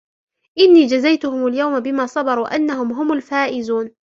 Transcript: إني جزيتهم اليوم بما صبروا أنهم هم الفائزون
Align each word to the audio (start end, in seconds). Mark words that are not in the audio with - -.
إني 0.59 0.85
جزيتهم 0.87 1.47
اليوم 1.47 1.79
بما 1.79 2.05
صبروا 2.05 2.55
أنهم 2.55 2.91
هم 2.93 3.13
الفائزون 3.13 3.91